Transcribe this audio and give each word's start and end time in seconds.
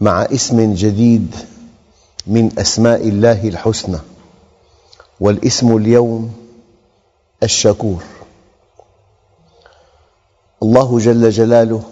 مع 0.00 0.22
اسم 0.22 0.74
جديد 0.74 1.34
من 2.26 2.58
أسماء 2.58 3.08
الله 3.08 3.48
الحسنى 3.48 3.98
والاسم 5.20 5.76
اليوم 5.76 6.32
الشكور. 7.42 8.02
الله 10.62 10.98
جل 10.98 11.30
جلاله 11.30 11.82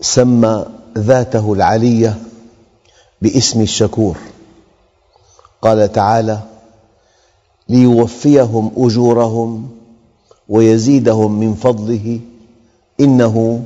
سمى 0.00 0.66
ذاته 0.98 1.52
العلية 1.52 2.18
باسم 3.22 3.60
الشكور. 3.60 4.16
قال 5.62 5.92
تعالى 5.92 6.38
ليوفيهم 7.68 8.70
أجورهم 8.76 9.70
ويزيدهم 10.48 11.40
من 11.40 11.54
فضله 11.54 12.20
إنه 13.00 13.64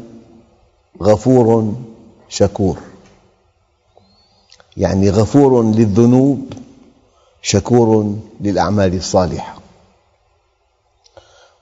غفور 1.02 1.74
شكور. 2.28 2.78
يعني 4.76 5.10
غفور 5.10 5.62
للذنوب 5.62 6.52
شكور 7.42 8.14
للأعمال 8.40 8.94
الصالحة. 8.94 9.58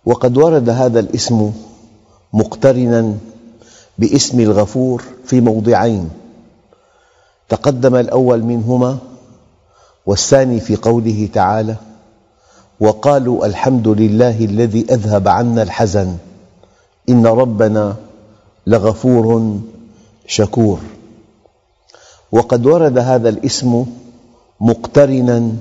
وقد 0.07 0.37
ورد 0.39 0.69
هذا 0.69 1.01
الاسم 1.01 1.53
مقترنا 2.33 3.15
باسم 3.99 4.41
الغفور 4.41 5.03
في 5.25 5.41
موضعين. 5.41 6.11
تقدم 7.49 7.95
الأول 7.95 8.43
منهما 8.43 8.99
والثاني 10.07 10.61
في 10.61 10.77
قوله 10.77 11.29
تعالى 11.33 11.77
وقالوا 12.81 13.47
الحمد 13.47 13.89
لله 13.89 14.45
الذي 14.45 14.87
أذهب 14.91 15.29
عنا 15.29 15.63
الحزن 15.63 16.17
إن 17.09 17.27
ربنا 17.27 17.97
لغفور 18.67 19.57
شكور. 20.27 20.81
وقد 22.33 22.67
ورد 22.67 22.99
هذا 22.99 23.29
الاسم 23.29 23.87
مقترنا 24.61 25.53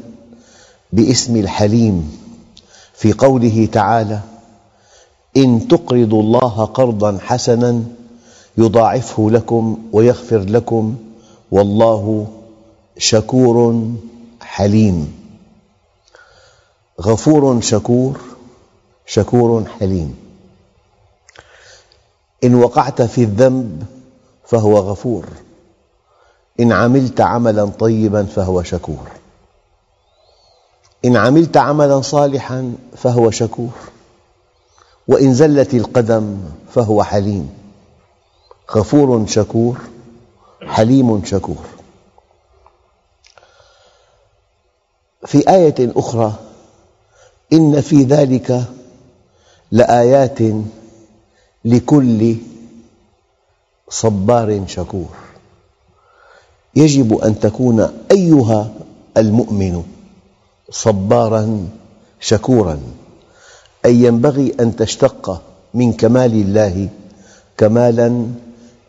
باسم 0.93 1.37
الحليم 1.37 2.17
في 2.93 3.13
قوله 3.13 3.67
تعالى 3.71 4.19
إن 5.37 5.67
تقرضوا 5.67 6.21
الله 6.21 6.65
قرضا 6.65 7.17
حسنا 7.21 7.83
يضاعفه 8.57 9.31
لكم 9.31 9.89
ويغفر 9.91 10.39
لكم 10.39 10.95
والله 11.51 12.27
شكور 12.97 13.85
حليم. 14.41 15.13
غفور 17.01 17.61
شكور 17.61 18.21
شكور 19.05 19.65
حليم. 19.79 20.15
إن 22.43 22.55
وقعت 22.55 23.01
في 23.01 23.23
الذنب 23.23 23.83
فهو 24.45 24.77
غفور. 24.77 25.25
إن 26.59 26.71
عملت 26.71 27.21
عملا 27.21 27.65
طيبا 27.65 28.23
فهو 28.23 28.63
شكور. 28.63 29.07
إن 31.05 31.17
عملت 31.17 31.57
عملا 31.57 32.01
صالحا 32.01 32.75
فهو 32.97 33.31
شكور. 33.31 33.73
وإن 35.07 35.33
زلت 35.33 35.73
القدم 35.73 36.37
فهو 36.73 37.03
حليم. 37.03 37.49
غفور 38.75 39.25
شكور 39.27 39.81
حليم 40.61 41.25
شكور. 41.25 41.65
في 45.25 45.49
آية 45.49 45.75
أخرى 45.79 46.33
إن 47.53 47.81
في 47.81 48.03
ذلك 48.03 48.63
لآيات 49.71 50.39
لكل 51.65 52.35
صبار 54.01 54.63
شكور. 54.67 55.13
يجب 56.75 57.17
أن 57.17 57.39
تكون 57.39 57.79
أيها 58.11 58.73
المؤمن 59.17 59.83
صبارا 60.69 61.67
شكورا 62.19 62.79
أي 63.85 63.95
ينبغي 63.95 64.55
أن 64.59 64.75
تشتق 64.75 65.41
من 65.73 65.93
كمال 65.93 66.33
الله 66.33 66.89
كمالا 67.57 68.27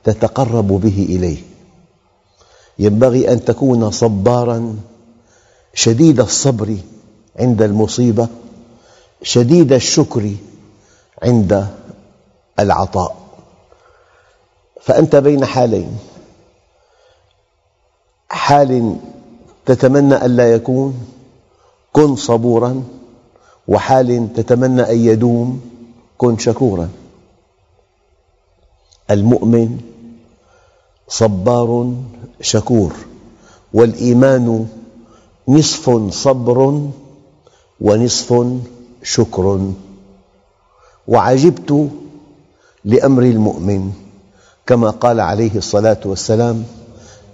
تتقرب 0.04 0.68
به 0.68 1.06
إليه. 1.08 1.38
ينبغي 2.78 3.32
أن 3.32 3.44
تكون 3.44 3.90
صبارا 3.90 4.76
شديد 5.74 6.20
الصبر 6.20 6.76
عند 7.38 7.62
المصيبة 7.62 8.28
شديد 9.22 9.72
الشكر 9.72 10.30
عند 11.22 11.66
العطاء. 12.58 13.25
فأنت 14.86 15.16
بين 15.16 15.44
حالين. 15.44 15.98
حال 18.28 18.96
تتمنى 19.66 20.24
ألا 20.26 20.52
يكون 20.52 20.94
كن 21.92 22.16
صبوراً. 22.16 22.82
وحال 23.68 24.32
تتمنى 24.34 24.82
أن 24.82 24.98
يدوم 24.98 25.60
كن 26.18 26.38
شكوراً. 26.38 26.88
المؤمن 29.10 29.80
صبار 31.08 31.94
شكور 32.40 32.92
والإيمان 33.74 34.68
نصف 35.48 36.10
صبر 36.10 36.88
ونصف 37.80 38.46
شكر. 39.02 39.72
وعجبت 41.08 41.88
لأمر 42.84 43.22
المؤمن 43.22 44.05
كما 44.66 44.90
قال 44.90 45.20
عليه 45.20 45.56
الصلاة 45.56 46.00
والسلام 46.04 46.64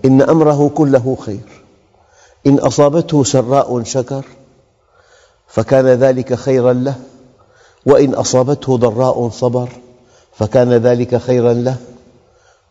إن 0.05 0.23
أمره 0.23 0.71
كله 0.75 1.17
خير 1.21 1.65
إن 2.47 2.59
أصابته 2.59 3.25
سراء 3.25 3.83
شكر 3.83 4.25
فكان 5.49 5.87
ذلك 5.87 6.35
خيرا 6.35 6.73
له 6.73 6.95
وإن 7.87 8.15
أصابته 8.15 8.77
ضراء 8.77 9.29
صبر 9.29 9.69
فكان 10.39 10.73
ذلك 10.73 11.17
خيرا 11.17 11.53
له 11.53 11.77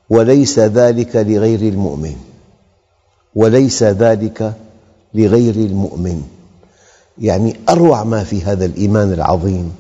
وليس 0.10 0.60
ذلك 0.60 1.16
لغير 1.16 1.60
المؤمن 1.60 2.16
وليس 3.36 3.84
ذلك 3.84 4.54
لغير 5.14 5.56
المؤمن. 5.56 6.24
يعني 7.18 7.60
أروع 7.70 8.04
ما 8.04 8.24
في 8.24 8.42
هذا 8.42 8.66
الإيمان 8.66 9.14
العظيم 9.14 9.76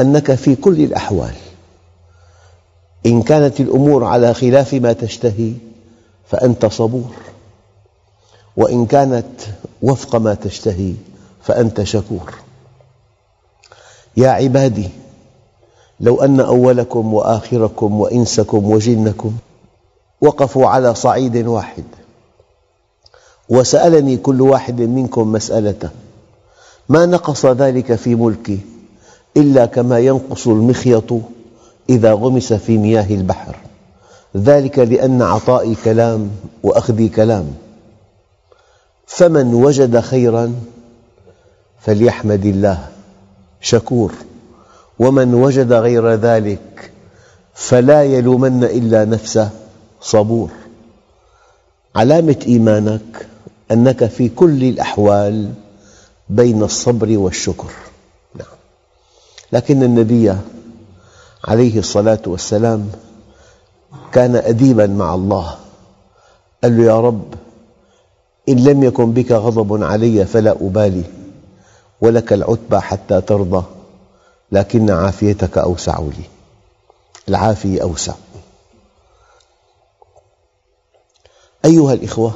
أنك 0.00 0.34
في 0.34 0.56
كل 0.56 0.80
الأحوال 0.80 1.34
إن 3.06 3.22
كانت 3.22 3.60
الأمور 3.60 4.04
على 4.04 4.34
خلاف 4.34 4.74
ما 4.74 4.92
تشتهي 4.92 5.52
فأنت 6.26 6.66
صبور. 6.66 7.10
وإن 8.56 8.86
كانت 8.86 9.40
وفق 9.82 10.16
ما 10.16 10.34
تشتهي 10.34 10.92
فأنت 11.42 11.82
شكور. 11.82 12.34
يا 14.16 14.28
عبادي 14.28 14.88
لو 16.00 16.20
أن 16.20 16.40
أولكم 16.40 17.14
وآخركم 17.14 18.00
وإنسكم 18.00 18.70
وجنكم 18.70 19.32
وقفوا 20.20 20.66
على 20.66 20.94
صعيد 20.94 21.36
واحد 21.36 21.84
وسألني 23.48 24.16
كل 24.16 24.40
واحد 24.40 24.80
منكم 24.80 25.32
مسألة 25.32 25.90
ما 26.88 27.06
نقص 27.06 27.46
ذلك 27.46 27.94
في 27.94 28.14
ملكي 28.14 28.60
إلا 29.36 29.66
كما 29.66 29.98
ينقص 29.98 30.46
المخيط 30.48 31.12
إذا 31.90 32.12
غمس 32.12 32.52
في 32.52 32.78
مياه 32.78 33.14
البحر. 33.14 33.56
ذلك 34.36 34.78
لأن 34.78 35.22
عطائي 35.22 35.76
كلام 35.84 36.30
وأخذي 36.62 37.08
كلام. 37.08 37.54
فمن 39.06 39.54
وجد 39.54 40.00
خيراً 40.00 40.54
فليحمد 41.80 42.46
الله 42.46 42.88
شكور. 43.60 44.12
ومن 44.98 45.34
وجد 45.34 45.72
غير 45.72 46.14
ذلك 46.14 46.90
فلا 47.54 48.04
يلومن 48.04 48.64
إلا 48.64 49.04
نفسه 49.04 49.50
صبور. 50.00 50.50
علامة 51.96 52.36
إيمانك 52.46 53.26
أنك 53.70 54.04
في 54.04 54.28
كل 54.28 54.64
الأحوال 54.64 55.52
بين 56.28 56.62
الصبر 56.62 57.18
والشكر. 57.18 57.70
نعم. 58.34 58.56
لكن 59.52 59.82
النبي 59.82 60.36
عليه 61.44 61.78
الصلاة 61.78 62.22
والسلام 62.26 62.90
كان 64.12 64.36
أديباً 64.36 64.86
مع 64.86 65.14
الله. 65.14 65.56
قال 66.62 66.76
له 66.76 66.84
يا 66.84 67.00
رب 67.00 67.34
إن 68.48 68.64
لم 68.64 68.82
يكن 68.84 69.12
بك 69.12 69.32
غضب 69.32 69.82
علي 69.82 70.26
فلا 70.26 70.50
أبالي 70.50 71.04
ولك 72.00 72.32
العتبى 72.32 72.80
حتى 72.80 73.20
ترضى 73.20 73.64
لكن 74.52 74.90
عافيتك 74.90 75.58
أوسع 75.58 75.98
لي. 75.98 76.24
العافية 77.28 77.82
أوسع. 77.82 78.14
أيها 81.64 81.92
الإخوة 81.92 82.32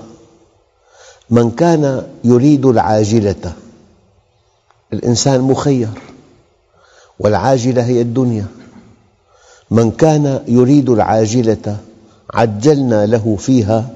من 1.31 1.51
كان 1.51 2.07
يريد 2.25 2.67
العاجلة 2.67 3.53
الإنسان 4.93 5.41
مخير 5.41 5.89
والعاجلة 7.19 7.87
هي 7.87 8.01
الدنيا. 8.01 8.47
من 9.75 9.91
كان 9.91 10.41
يريد 10.49 10.91
العاجلة 10.91 11.77
عجلنا 12.35 13.07
له 13.07 13.37
فيها 13.39 13.89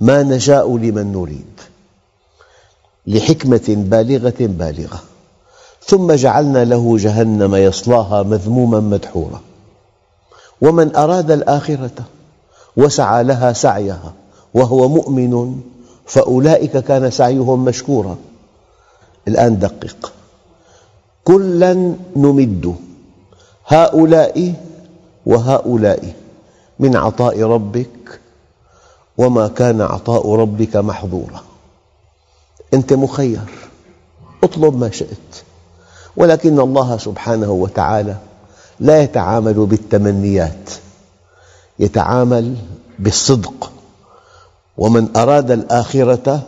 ما 0.00 0.22
نشاء 0.22 0.76
لمن 0.76 1.12
نريد 1.12 1.60
لحكمة 3.06 3.64
بالغة 3.68 4.34
بالغة. 4.40 5.00
ثم 5.86 6.12
جعلنا 6.12 6.64
له 6.64 6.96
جهنم 6.98 7.54
يصلاها 7.54 8.22
مذموما 8.22 8.80
مدحورا. 8.80 9.40
ومن 10.60 10.96
أراد 10.96 11.30
الآخرة 11.30 12.04
وسعى 12.76 13.24
لها 13.24 13.52
سعيها 13.52 14.12
وهو 14.54 14.88
مؤمن 14.88 15.60
فأولئك 16.06 16.78
كان 16.78 17.10
سعيهم 17.10 17.64
مشكورا. 17.64 18.16
الآن 19.28 19.58
دقق. 19.58 20.12
كلا 21.24 21.94
نمد 22.16 22.74
هؤلاء 23.66 24.54
وهؤلاء 25.26 26.14
من 26.78 26.96
عطاء 26.96 27.42
ربك 27.42 28.20
وما 29.18 29.48
كان 29.48 29.80
عطاء 29.80 30.34
ربك 30.34 30.76
محظورا. 30.76 31.42
أنت 32.74 32.92
مخير 32.92 33.40
اطلب 34.44 34.78
ما 34.78 34.90
شئت. 34.90 35.42
ولكن 36.16 36.60
الله 36.60 36.96
سبحانه 36.96 37.50
وتعالى 37.50 38.16
لا 38.80 39.02
يتعامل 39.02 39.66
بالتمنيات 39.66 40.70
يتعامل 41.78 42.56
بالصدق. 42.98 43.72
ومن 44.78 45.16
أراد 45.16 45.50
الآخرة 45.50 46.42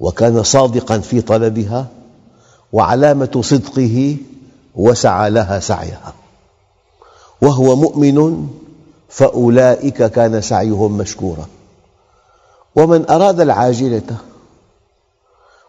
وكان 0.00 0.42
صادقاً 0.42 0.98
في 0.98 1.20
طلبها 1.20 1.86
وعلامة 2.72 3.40
صدقه 3.44 4.16
وسعى 4.74 5.30
لها 5.30 5.60
سعيها. 5.60 6.12
وهو 7.42 7.76
مؤمن 7.76 8.48
فأولئك 9.08 10.02
كان 10.02 10.40
سعيهم 10.40 10.98
مشكورا. 10.98 11.46
ومن 12.76 13.10
أراد 13.10 13.40
العاجلة 13.40 14.16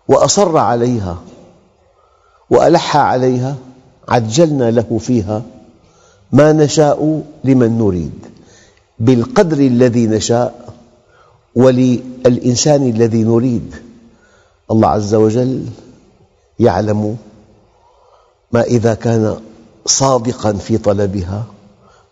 وأصر 0.08 0.58
عليها 0.58 1.18
وألح 2.50 2.98
عليها 2.98 3.56
عجلنا 4.08 4.72
له 4.72 4.98
فيها 5.02 5.42
ما 6.32 6.52
نشاء 6.54 7.24
لمن 7.44 7.78
نريد. 7.78 8.26
بالقدر 9.00 9.58
الذي 9.58 10.08
نشاء 10.08 10.74
وللإنسان 11.56 12.90
الذي 12.90 13.24
نريد. 13.24 13.76
الله 14.72 14.88
عز 14.88 15.16
وجل 15.16 15.66
يعلم 16.60 17.18
ما 18.52 18.62
إذا 18.62 18.94
كان 18.94 19.38
صادقاً 19.86 20.54
في 20.54 20.78
طلبها 20.78 21.46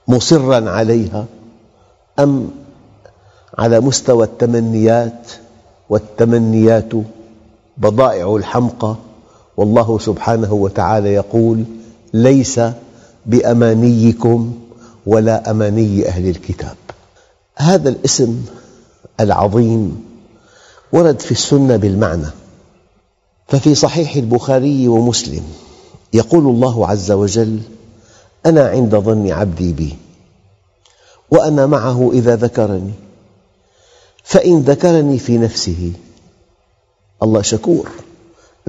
مصراً 0.07 0.69
عليها 0.69 1.25
أم 2.19 2.49
على 3.57 3.79
مستوى 3.79 4.23
التمنيات 4.23 5.31
والتمنيات 5.89 6.91
بضائع 7.77 8.35
الحمقى؟ 8.35 8.95
والله 9.57 9.99
سبحانه 9.99 10.53
وتعالى 10.53 11.13
يقول 11.13 11.63
ليس 12.13 12.61
بأمانيكم 13.25 14.53
ولا 15.05 15.51
أماني 15.51 16.07
أهل 16.07 16.29
الكتاب. 16.29 16.75
هذا 17.55 17.89
الاسم 17.89 18.45
العظيم 19.19 20.05
ورد 20.91 21.19
في 21.19 21.31
السنة 21.31 21.75
بالمعنى. 21.75 22.27
ففي 23.47 23.75
صحيح 23.75 24.15
البخاري 24.15 24.87
ومسلم 24.87 25.43
يقول 26.13 26.45
الله 26.47 26.87
عز 26.87 27.11
وجل 27.11 27.59
أنا 28.47 28.67
عند 28.67 28.95
ظن 28.95 29.31
عبدي 29.31 29.73
بي 29.73 29.95
وأنا 31.31 31.65
معه 31.65 32.09
إذا 32.13 32.35
ذكرني 32.35 32.93
فإن 34.23 34.59
ذكرني 34.59 35.19
في 35.19 35.37
نفسه 35.37 35.91
الله 37.23 37.41
شكور 37.41 37.89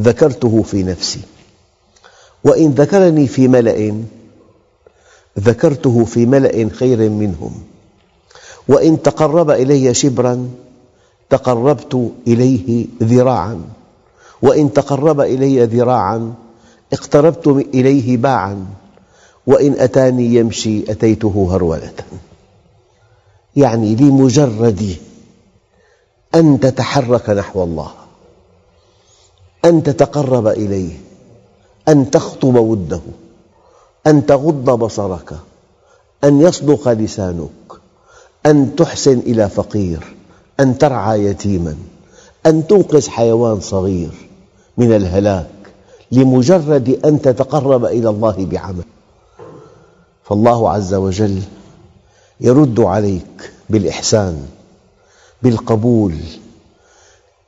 ذكرته 0.00 0.62
في 0.62 0.82
نفسي. 0.82 1.20
وإن 2.44 2.70
ذكرني 2.70 3.26
في 3.26 3.48
ملأ 3.48 3.94
ذكرته 5.38 6.04
في 6.04 6.26
ملأ 6.26 6.68
خير 6.68 7.10
منهم. 7.10 7.62
وإن 8.68 9.02
تقرب 9.02 9.50
إلي 9.50 9.94
شبراً 9.94 10.48
تقربت 11.30 12.12
إليه 12.26 12.86
ذراعاً. 13.02 13.60
وإن 14.42 14.72
تقرب 14.72 15.20
إلي 15.20 15.64
ذراعاً 15.64 16.34
اقتربت 16.92 17.46
إليه 17.74 18.16
باعاً. 18.16 18.66
وإن 19.48 19.72
أتاني 19.78 20.34
يمشي 20.34 20.92
أتيته 20.92 21.48
هرولة. 21.50 21.92
يعني 23.56 23.96
لمجرد 23.96 24.96
أن 26.34 26.60
تتحرك 26.60 27.30
نحو 27.30 27.64
الله 27.64 27.90
أن 29.64 29.82
تتقرب 29.82 30.46
إليه 30.46 30.92
أن 31.88 32.10
تخطب 32.10 32.54
وده 32.54 33.00
أن 34.06 34.26
تغض 34.26 34.70
بصرك 34.70 35.36
أن 36.24 36.40
يصدق 36.40 36.88
لسانك 36.88 37.68
أن 38.46 38.76
تحسن 38.76 39.18
إلى 39.18 39.48
فقير 39.48 40.16
أن 40.60 40.78
ترعى 40.78 41.24
يتيما 41.24 41.76
أن 42.46 42.66
تنقذ 42.66 43.08
حيوان 43.08 43.60
صغير 43.60 44.28
من 44.78 44.96
الهلاك 44.96 45.48
لمجرد 46.12 47.00
أن 47.04 47.22
تتقرب 47.22 47.84
إلى 47.84 48.08
الله 48.08 48.46
بعمل. 48.50 48.84
فالله 50.28 50.70
عز 50.70 50.94
وجل 50.94 51.42
يرد 52.40 52.80
عليك 52.80 53.52
بالإحسان 53.70 54.46
بالقبول. 55.42 56.14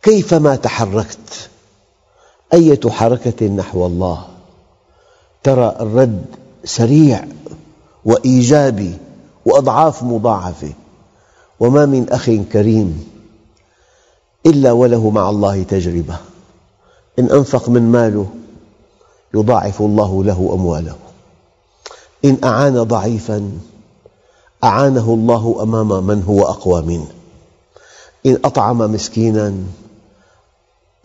كيفما 0.02 0.56
تحركت 0.56 1.48
أية 2.52 2.80
حركة 2.86 3.46
نحو 3.46 3.86
الله؟ 3.86 4.26
ترى 5.42 5.76
الرد 5.80 6.24
سريع 6.64 7.24
وإيجابي 8.04 8.94
وأضعاف 9.46 10.02
مضاعفة. 10.02 10.72
وما 11.60 11.86
من 11.86 12.10
أخ 12.10 12.30
كريم 12.52 13.10
إلا 14.46 14.72
وله 14.72 15.10
مع 15.10 15.30
الله 15.30 15.62
تجربة. 15.62 16.16
إن 17.18 17.30
أنفق 17.30 17.68
من 17.68 17.92
ماله 17.92 18.26
يضاعف 19.34 19.80
الله 19.82 20.24
له 20.24 20.50
أمواله. 20.52 21.09
إن 22.24 22.38
أعان 22.44 22.82
ضعيفاً 22.82 23.50
أعانه 24.64 25.14
الله 25.14 25.58
أمام 25.62 26.06
من 26.06 26.22
هو 26.22 26.42
أقوى 26.42 26.82
منه. 26.82 27.06
إن 28.26 28.38
أطعم 28.44 28.78
مسكيناً 28.78 29.54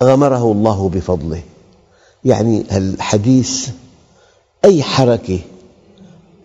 غمره 0.04 0.52
الله 0.52 0.90
بفضله. 0.90 1.42
يعني 2.26 2.78
الحديث 2.78 3.70
أي 4.66 4.84
حركة 4.84 5.40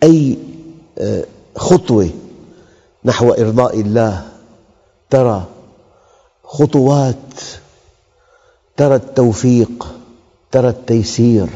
أي 0.03 0.37
آه، 0.97 1.25
خطوة 1.55 2.09
نحو 3.05 3.31
إرضاء 3.31 3.81
الله 3.81 4.27
ترى 5.09 5.45
خطوات 6.43 7.15
ترى 8.77 8.95
التوفيق 8.95 9.95
ترى 10.51 10.69
التيسير 10.69 11.49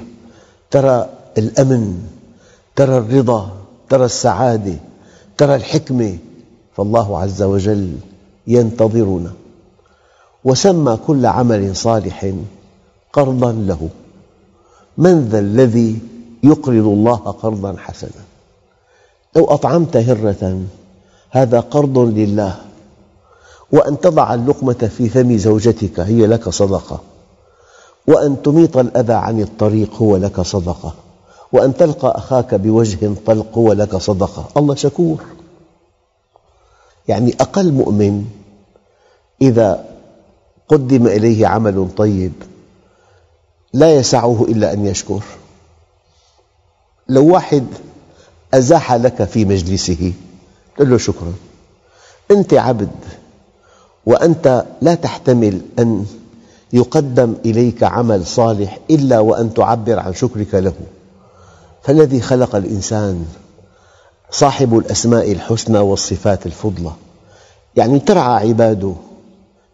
ترى 0.72 1.10
الأمن. 1.38 2.15
ترى 2.75 2.98
الرضا 2.98 3.51
ترى 3.89 4.05
السعادة 4.05 4.74
ترى 5.38 5.55
الحكمة 5.55 6.17
فالله 6.77 7.20
عز 7.20 7.41
وجل 7.44 7.96
ينتظرنا. 8.48 9.34
وسمى 10.44 11.00
كل 11.08 11.25
عمل 11.25 11.75
صالح 11.75 12.34
قرضا 13.13 13.51
له. 13.51 13.89
من 14.98 15.27
ذا 15.29 15.39
الذي 15.39 16.00
يقرض 16.44 16.86
الله 16.86 17.15
قرضا 17.15 17.75
حسنا؟ 17.77 18.24
لو 19.36 19.46
أطعمت 19.46 19.98
هرة 19.98 20.62
هذا 21.32 21.60
قرض 21.60 21.98
لله. 21.98 22.55
وأن 23.72 24.00
تضع 24.00 24.34
اللقمة 24.34 24.91
في 24.98 25.10
فم 25.10 25.38
زوجتك 25.38 26.00
هي 26.00 26.27
لك 26.27 26.50
صدقة. 26.50 27.00
وأن 28.08 28.41
تميط 28.41 28.77
الأذى 28.77 29.13
عن 29.13 29.41
الطريق 29.41 29.94
هو 29.96 30.17
لك 30.17 30.41
صدقة. 30.41 31.05
وأن 31.52 31.78
تلقى 31.78 32.18
أخاك 32.18 32.56
بوجه 32.56 33.14
طلق 33.25 33.58
هو 33.58 33.74
لك 33.74 33.96
صدقة. 33.96 34.50
الله 34.58 34.75
شكور. 34.75 35.24
يعني 37.08 37.36
أقل 37.40 37.72
مؤمن 37.72 38.25
إذا 39.42 39.86
قدم 40.68 41.08
إليه 41.08 41.48
عمل 41.48 41.88
طيب 41.98 42.34
لا 43.74 43.96
يسعه 43.96 44.46
إلا 44.50 44.74
أن 44.74 44.86
يشكر. 44.86 45.24
لو 47.10 47.34
واحد 47.34 47.66
أزاح 48.54 48.94
لك 48.94 49.24
في 49.24 49.46
مجلسه 49.46 50.14
قل 50.80 50.90
له 50.90 50.98
شكرا. 50.98 51.34
أنت 52.32 52.54
عبد 52.54 52.90
وأنت 54.06 54.66
لا 54.82 54.96
تحتمل 54.96 55.62
أن 55.80 56.06
يقدم 56.74 57.36
إليك 57.46 57.84
عمل 57.84 58.25
صالح 58.25 58.80
إلا 58.90 59.20
وأن 59.20 59.54
تعبر 59.54 60.00
عن 60.00 60.14
شكرك 60.14 60.54
له. 60.56 60.74
فالذي 61.86 62.22
خلق 62.22 62.56
الإنسان 62.56 63.25
صاحب 64.32 64.77
الأسماء 64.77 65.32
الحسنى 65.32 65.80
والصفات 65.80 66.46
الفضلى. 66.46 66.92
يعني 67.75 68.00
ترعى 68.00 68.50
عباده 68.50 68.94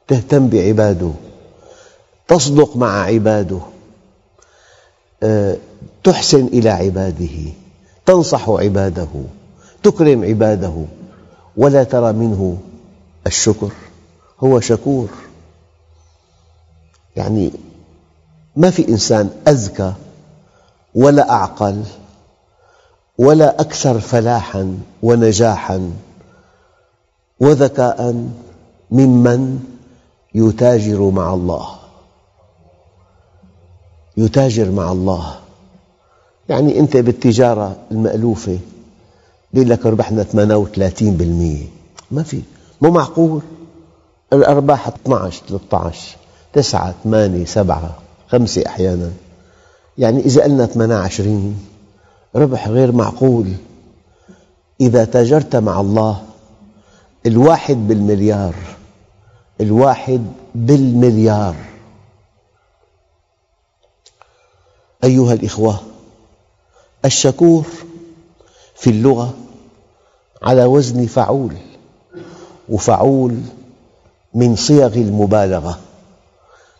تهتم 0.07 0.47
بعباده 0.47 1.11
تصدق 2.27 2.77
مع 2.77 3.03
عباده 3.03 3.59
آه، 5.23 5.57
تحسن 6.03 6.45
إلى 6.45 6.69
عباده 6.69 7.51
تنصح 8.05 8.49
عباده 8.49 9.07
تكرم 9.83 10.23
عباده. 10.23 10.85
ولا 11.57 11.83
ترى 11.83 12.13
منه 12.13 12.57
الشكر 13.27 13.71
هو 14.39 14.59
شكور. 14.59 15.09
يعني 17.15 17.51
ما 18.55 18.69
في 18.69 18.89
إنسان 18.89 19.29
أذكى 19.47 19.93
ولا 20.95 21.31
أعقل 21.31 21.83
ولا 23.21 23.61
أكثر 23.61 23.99
فلاحاً 23.99 24.77
ونجاحاً 25.03 25.91
وذكاء 27.39 28.29
ممن 28.91 29.59
يتاجر 30.35 31.09
مع 31.09 31.33
الله. 31.33 31.67
يتاجر 34.17 34.71
مع 34.71 34.91
الله. 34.91 35.35
يعني 36.49 36.79
أنت 36.79 36.97
بالتجارة 36.97 37.75
المألوفة 37.91 38.59
يقول 39.53 39.69
لك 39.69 39.85
ربحنا 39.85 40.23
38% 40.23 40.35
ما 42.11 42.23
في. 42.23 42.41
مو 42.81 42.91
معقول. 42.91 43.41
الأرباح 44.33 44.87
12 44.87 45.43
13 45.49 46.17
9 46.53 46.93
8 47.03 47.45
7 47.45 47.95
5 48.27 48.65
أحيانا. 48.67 49.11
يعني 49.97 50.19
إذا 50.25 50.43
قلنا 50.43 50.65
28 50.65 51.70
ربح 52.35 52.67
غير 52.67 52.91
معقول. 52.91 53.53
إذا 54.81 55.05
تاجرت 55.05 55.55
مع 55.55 55.81
الله 55.81 56.23
الواحد 57.25 57.75
بالمليار 57.75 58.55
الواحد 59.61 60.25
بالمليار. 60.55 61.55
أيها 65.03 65.33
الإخوة 65.33 65.79
الشكور 67.05 67.65
في 68.75 68.89
اللغة 68.89 69.33
على 70.43 70.65
وزن 70.65 71.05
فعول 71.05 71.55
وفعول 72.69 73.37
من 74.33 74.55
صيغ 74.55 74.93
المبالغة 74.93 75.79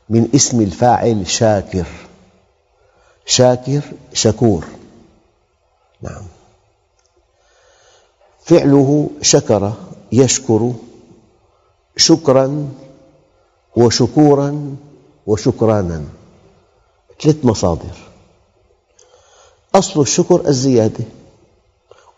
من 0.10 0.28
اسم 0.36 0.62
الفاعل 0.62 1.28
شاكر. 1.28 1.88
شاكر 3.26 3.82
شكور. 4.14 4.66
نعم. 6.02 6.24
فعله 8.46 9.10
شكر 9.22 9.74
يشكر 10.12 10.74
شكراً 11.98 12.72
وشكوراً 13.76 14.76
وشكرانا. 15.28 16.04
ثلاث 17.22 17.46
مصادر. 17.46 17.96
أصل 19.76 20.02
الشكر 20.02 20.48
الزيادة 20.48 21.06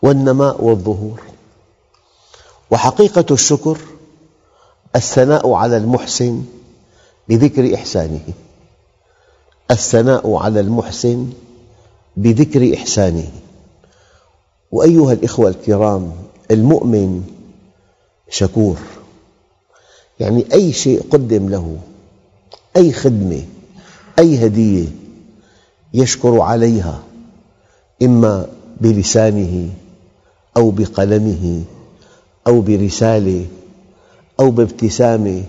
والنماء 0.02 0.64
والظهور. 0.64 1.20
وحقيقة 2.70 3.26
الشكر 3.30 3.78
الثناء 4.96 5.52
على 5.52 5.76
المحسن 5.76 6.44
بذكر 7.28 7.74
إحسانه. 7.74 8.24
الثناء 9.70 10.34
على 10.34 10.60
المحسن 10.60 11.32
بذكر 12.16 12.74
إحسانه. 12.74 13.30
وأيها 14.74 15.12
الأخوة 15.12 15.48
الكرام 15.48 16.12
المؤمن 16.50 17.24
شكور. 18.30 18.76
يعني 20.20 20.44
أي 20.52 20.72
شيء 20.72 21.02
قدم 21.10 21.48
له 21.48 21.76
أي 22.76 22.92
خدمة 22.92 23.42
أي 24.18 24.46
هدية 24.46 24.88
يشكر 25.94 26.40
عليها 26.40 27.02
إما 28.02 28.46
بلسانه 28.80 29.70
أو 30.56 30.70
بقلمه 30.70 31.62
أو 32.46 32.60
برسالة 32.60 33.46
أو 34.40 34.50
بابتسامة 34.50 35.42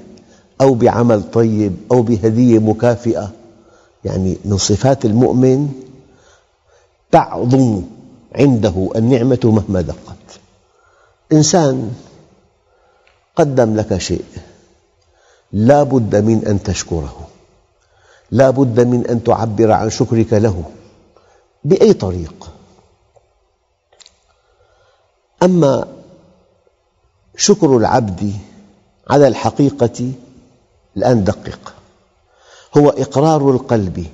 أو 0.62 0.74
بعمل 0.74 1.32
طيب 1.32 1.74
أو 1.92 2.02
بهدية 2.02 2.60
مكافئة. 2.60 3.32
يعني 4.04 4.38
من 4.46 4.58
صفات 4.58 5.06
المؤمن 5.06 5.70
تعظم 7.12 7.95
عنده 8.36 8.90
النعمة 8.96 9.40
مهما 9.44 9.82
دقت. 9.82 10.40
إنسان 11.32 11.96
قدم 13.36 13.76
لك 13.76 13.98
شيء 13.98 14.26
لا 15.52 15.84
بد 15.84 16.16
من 16.16 16.48
أن 16.48 16.64
تشكره 16.64 17.28
لا 18.32 18.50
بد 18.50 18.80
من 18.80 19.08
أن 19.08 19.24
تعبر 19.24 19.72
عن 19.72 19.90
شكرك 19.90 20.34
له 20.34 20.64
بأي 21.64 21.94
طريق. 21.94 22.52
أما 25.44 25.88
شكر 27.38 27.78
العبد 27.78 28.34
على 29.10 29.28
الحقيقة 29.28 30.12
الآن 30.98 31.24
دقق. 31.24 31.74
هو 32.78 32.90
إقرار 32.90 33.52
القلب 33.52 34.08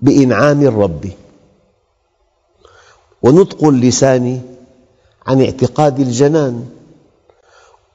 بإنعام 0.00 0.62
الرب. 0.62 1.10
ونطق 3.26 3.64
اللسان 3.64 4.40
عن 5.26 5.42
اعتقاد 5.42 6.00
الجنان 6.00 6.66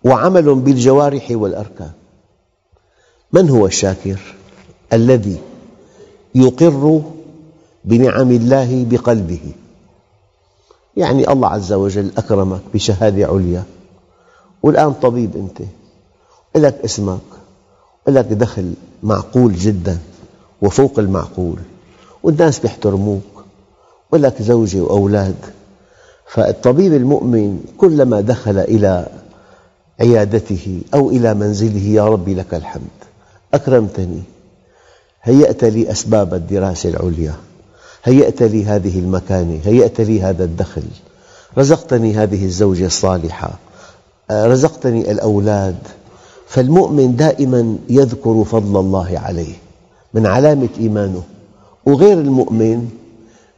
وعمل 0.03 0.55
بالجوارح 0.55 1.27
والأركان 1.31 1.91
من 3.33 3.49
هو 3.49 3.65
الشاكر؟ 3.65 4.19
الذي 4.93 5.37
يقر 6.35 7.01
بنعم 7.85 8.31
الله 8.31 8.85
بقلبه 8.89 9.41
يعني 10.97 11.31
الله 11.31 11.47
عز 11.47 11.73
وجل 11.73 12.11
أكرمك 12.17 12.61
بشهادة 12.73 13.27
عليا 13.27 13.63
والآن 14.63 14.93
طبيب 14.93 15.35
أنت 15.35 15.67
لك 16.55 16.75
اسمك 16.85 17.19
لك 18.07 18.25
دخل 18.25 18.73
معقول 19.03 19.55
جدا 19.55 19.97
وفوق 20.61 20.99
المعقول 20.99 21.57
والناس 22.23 22.59
يحترموك 24.11 24.13
ولك 24.13 24.41
زوجة 24.41 24.81
وأولاد. 24.81 25.35
فالطبيب 26.27 26.93
المؤمن 26.93 27.59
كلما 27.77 28.21
دخل 28.21 28.59
إلى 28.59 29.07
عيادته 29.99 30.81
أو 30.93 31.09
إلى 31.09 31.33
منزله 31.33 31.81
يا 31.81 32.05
ربي 32.07 32.33
لك 32.33 32.53
الحمد 32.53 33.01
أكرمتني 33.53 34.23
هيأت 35.23 35.63
لي 35.63 35.91
أسباب 35.91 36.33
الدراسة 36.33 36.89
العليا 36.89 37.33
هيأت 38.03 38.43
لي 38.43 38.65
هذه 38.65 38.99
المكانة 38.99 39.59
هيأت 39.65 40.01
لي 40.01 40.21
هذا 40.21 40.43
الدخل 40.43 40.83
رزقتني 41.57 42.13
هذه 42.13 42.45
الزوجة 42.45 42.85
الصالحة 42.85 43.51
رزقتني 44.31 45.11
الأولاد. 45.11 45.77
فالمؤمن 46.47 47.15
دائما 47.15 47.77
يذكر 47.89 48.43
فضل 48.43 48.79
الله 48.79 49.19
عليه 49.19 49.55
من 50.13 50.25
علامة 50.25 50.69
إيمانه. 50.79 51.23
وغير 51.85 52.17
المؤمن 52.19 52.89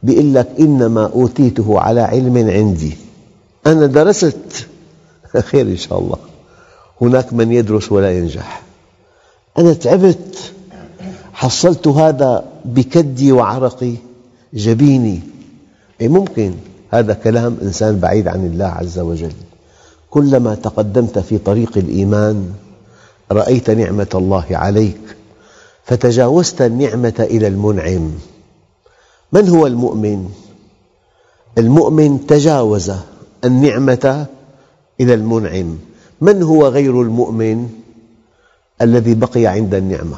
بيقول 0.04 0.34
لك 0.34 0.48
إنما 0.60 1.04
أوتيته 1.06 1.80
على 1.80 2.00
علم 2.00 2.50
عندي. 2.50 2.96
أنا 3.66 3.86
درست. 3.86 4.66
خير 5.50 5.66
إن 5.66 5.76
شاء 5.76 5.98
الله. 5.98 6.16
هناك 7.00 7.32
من 7.32 7.52
يدرس 7.52 7.92
ولا 7.92 8.18
ينجح. 8.18 8.62
أنا 9.58 9.72
تعبت. 9.72 10.52
حصلت 11.32 11.88
هذا 11.88 12.44
بكدي 12.64 13.32
وعرقي. 13.32 13.94
جبيني. 14.54 15.20
أي 16.00 16.08
ممكن. 16.08 16.54
هذا 16.90 17.14
كلام 17.14 17.56
إنسان 17.62 17.98
بعيد 17.98 18.28
عن 18.28 18.46
الله 18.46 18.66
عز 18.66 18.98
وجل. 18.98 19.32
كلما 20.10 20.54
تقدمت 20.54 21.18
في 21.18 21.38
طريق 21.38 21.78
الإيمان 21.78 22.52
رأيت 23.32 23.70
نعمة 23.70 24.08
الله 24.14 24.44
عليك. 24.50 25.00
فتجاوزت 25.84 26.62
النعمة 26.62 27.26
إلى 27.30 27.46
المنعم. 27.46 28.10
من 29.34 29.48
هو 29.48 29.66
المؤمن؟ 29.66 30.30
المؤمن 31.58 32.26
تجاوز 32.26 32.92
النعمة 33.44 34.26
إلى 35.00 35.14
المنعم 35.14 35.78
من 36.20 36.42
هو 36.42 36.66
غير 36.66 37.02
المؤمن؟ 37.02 37.70
الذي 38.82 39.14
بقي 39.14 39.46
عند 39.46 39.74
النعمة 39.74 40.16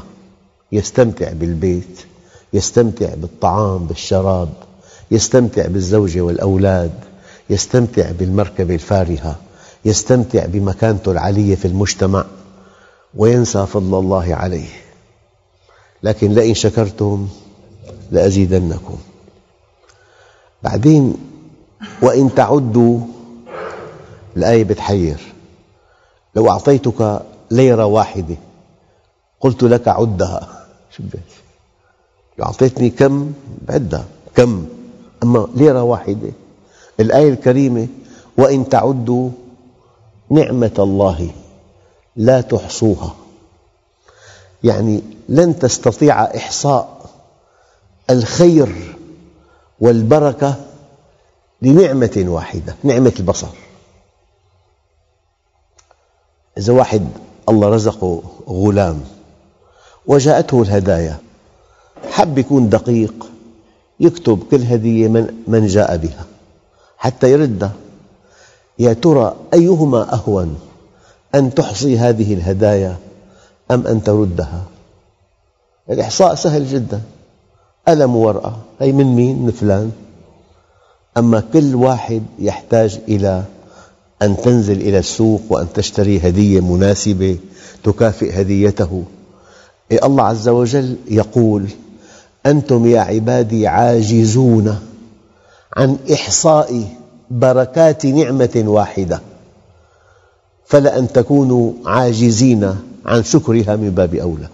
يستمتع 0.72 1.32
بالبيت 1.32 2.00
يستمتع 2.52 3.14
بالطعام 3.14 3.86
بالشراب 3.86 4.48
يستمتع 5.10 5.66
بالزوجة 5.66 6.20
والأولاد 6.20 6.92
يستمتع 7.50 8.10
بالمركبة 8.10 8.74
الفارهة 8.74 9.36
يستمتع 9.84 10.46
بمكانته 10.46 11.12
العالية 11.12 11.54
في 11.54 11.68
المجتمع 11.68 12.24
وينسى 13.14 13.66
فضل 13.66 13.98
الله 13.98 14.34
عليه 14.34 14.68
لكن 16.02 16.32
لئن 16.32 16.54
شكرتم 16.54 17.28
لأزيدنكم. 18.10 18.98
بعدين 20.62 21.14
وإن 22.02 22.34
تعدوا 22.34 23.00
الآية 24.36 24.64
بتحير. 24.64 25.20
لو 26.34 26.50
أعطيتك 26.50 27.22
ليرة 27.50 27.84
واحدة 27.86 28.36
قلت 29.40 29.62
لك 29.62 29.88
عدها. 29.88 30.66
لو 32.38 32.44
أعطيتني 32.44 32.90
كم؟ 32.90 33.32
بعدها. 33.68 34.04
كم؟ 34.34 34.66
أما 35.22 35.48
ليرة 35.54 35.82
واحدة. 35.82 36.32
الآية 37.00 37.30
الكريمة 37.30 37.88
وإن 38.38 38.68
تعدوا 38.68 39.30
نعمة 40.30 40.74
الله 40.78 41.30
لا 42.16 42.40
تحصوها. 42.40 43.14
يعني 44.64 45.02
لن 45.28 45.58
تستطيع 45.58 46.24
إحصاء 46.24 46.95
الخير 48.10 48.96
والبركة 49.80 50.54
لنعمة 51.62 52.24
واحدة 52.28 52.74
نعمة 52.84 53.12
البصر. 53.18 53.48
إذا 56.58 56.72
واحد 56.72 57.08
الله 57.48 57.68
رزقه 57.68 58.22
غلام 58.48 59.00
وجاءته 60.06 60.62
الهدايا 60.62 61.18
حب 62.10 62.38
يكون 62.38 62.68
دقيق 62.68 63.26
يكتب 64.00 64.42
كل 64.50 64.62
هدية 64.62 65.08
من 65.46 65.66
جاء 65.66 65.96
بها 65.96 66.24
حتى 66.98 67.32
يردها 67.32 67.72
يا 68.78 68.92
ترى 68.92 69.36
أيهما 69.54 70.14
أهون 70.14 70.60
أن 71.34 71.54
تحصي 71.54 71.98
هذه 71.98 72.34
الهدايا 72.34 72.96
أم 73.70 73.86
أن 73.86 74.02
تردها؟ 74.02 74.62
الإحصاء 75.90 76.34
سهل 76.34 76.68
جدا. 76.68 77.00
قلم 77.88 78.16
ورقة. 78.16 78.56
هي 78.80 78.92
من 78.92 79.14
مين؟ 79.16 79.42
من 79.42 79.50
فلان. 79.50 79.92
أما 81.16 81.42
كل 81.52 81.74
واحد 81.74 82.22
يحتاج 82.38 83.00
إلى 83.08 83.42
أن 84.22 84.36
تنزل 84.36 84.80
إلى 84.80 84.98
السوق 84.98 85.40
وأن 85.50 85.66
تشتري 85.74 86.28
هدية 86.28 86.60
مناسبة 86.60 87.38
تكافئ 87.84 88.40
هديته. 88.40 89.04
إيه 89.90 90.06
الله 90.06 90.24
عز 90.24 90.48
وجل 90.48 90.96
يقول 91.08 91.66
أنتم 92.46 92.86
يا 92.86 93.00
عبادي 93.00 93.66
عاجزون 93.66 94.78
عن 95.76 95.96
إحصاء 96.12 96.84
بركات 97.30 98.06
نعمة 98.06 98.64
واحدة 98.66 99.20
فلأن 100.66 101.12
تكونوا 101.12 101.72
عاجزين 101.86 102.76
عن 103.06 103.24
شكرها 103.24 103.76
من 103.76 103.90
باب 103.90 104.14
أولى. 104.14 104.48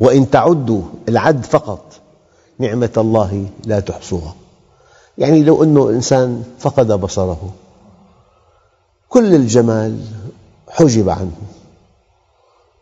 وإن 0.00 0.30
تعدوا 0.30 0.82
العد 1.08 1.44
فقط. 1.44 1.84
نعمة 2.58 2.92
الله 2.96 3.48
لا 3.64 3.80
تحصوها. 3.80 4.34
يعني 5.18 5.42
لو 5.42 5.62
أن 5.62 5.94
إنسان 5.94 6.44
فقد 6.58 6.92
بصره 6.92 7.54
كل 9.08 9.34
الجمال 9.34 10.00
حجب 10.68 11.08
عنه. 11.08 11.36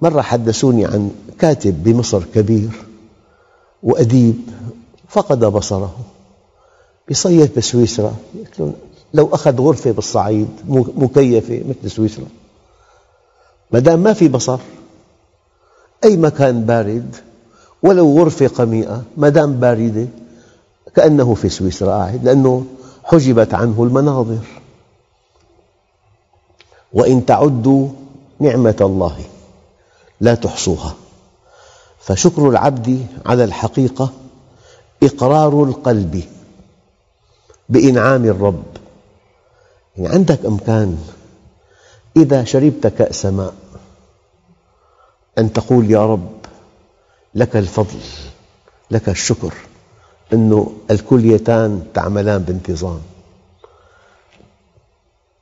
مرة 0.01 0.23
حدثوني 0.23 0.87
عن 0.87 1.11
كاتب 1.39 1.85
بمصر 1.85 2.23
كبير 2.35 2.71
وأديب 3.83 4.37
فقد 5.09 5.45
بصره 5.45 5.97
بيصيف 7.09 7.59
بسويسرا. 7.59 8.15
لو 9.15 9.29
أخذ 9.33 9.61
غرفة 9.61 9.91
بالصعيد 9.91 10.49
مكيفة 10.97 11.65
مثل 11.69 11.91
سويسرا. 11.91 12.27
ما 13.71 13.79
دام 13.79 14.01
ما 14.01 14.13
في 14.13 14.29
بصر 14.29 14.59
أي 16.05 16.17
مكان 16.17 16.65
بارد 16.65 17.17
ولو 17.83 18.19
غرفة 18.19 18.49
قميئة 18.49 19.03
ما 19.17 19.29
دام 19.29 19.61
باردة 19.61 20.07
كأنه 20.95 21.35
في 21.35 21.49
سويسرا 21.49 21.91
قاعد 21.91 22.25
لأنه 22.25 22.67
حجبت 23.05 23.55
عنه 23.55 23.83
المناظر. 23.83 24.39
وإن 26.93 27.27
تعدوا 27.27 27.89
نعمة 28.41 28.77
الله 28.81 29.19
لا 30.21 30.35
تحصوها. 30.35 30.95
فشكر 32.01 32.49
العبد 32.49 33.07
على 33.27 33.45
الحقيقة 33.45 34.11
إقرار 35.03 35.65
القلب 35.65 36.23
بإنعام 37.69 38.25
الرب. 38.25 38.65
يعني 39.97 40.15
عندك 40.15 40.47
إمكان 40.47 40.99
إذا 42.17 42.45
شربت 42.45 42.87
كأس 42.87 43.27
ماء 43.27 43.55
أن 45.39 45.53
تقول 45.53 45.91
يا 45.91 46.07
رب 46.07 46.36
لك 47.37 47.57
الفضل 47.57 48.01
لك 48.91 49.09
الشكر 49.09 49.55
أن 50.33 50.67
الكليتان 50.91 51.87
تعملان 51.95 52.43
بانتظام. 52.43 53.01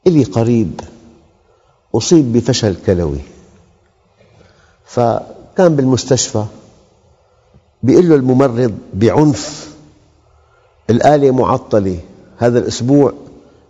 إلي 0.06 0.24
قريب 0.24 0.80
أصيب 1.94 2.32
بفشل 2.32 2.76
كلوي. 2.86 3.18
فكان 4.86 5.76
بالمستشفى 5.76 6.44
يقول 7.84 8.08
له 8.08 8.14
الممرض 8.14 8.78
بعنف 8.94 9.74
الآلة 10.90 11.30
معطلة 11.30 12.00
هذا 12.38 12.58
الأسبوع 12.58 13.12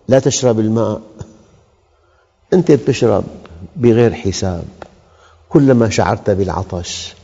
لا 0.08 0.18
تشرب 0.18 0.60
الماء. 0.60 1.00
أنت 2.52 2.72
تشرب 2.72 3.24
بغير 3.76 4.14
حساب 4.14 4.64
كلما 5.48 5.88
شعرت 5.88 6.30
بالعطش 6.30 7.14